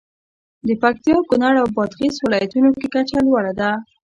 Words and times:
د 0.67 0.69
پکتیا، 0.81 1.17
کونړ 1.29 1.53
او 1.61 1.67
بادغیس 1.75 2.15
ولایتونو 2.21 2.69
کې 2.79 2.85
کچه 2.93 3.17
لوړه 3.25 3.53
ده. 3.59 3.69